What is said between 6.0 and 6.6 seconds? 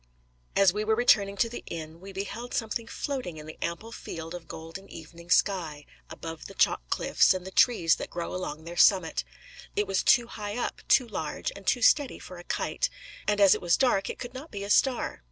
above the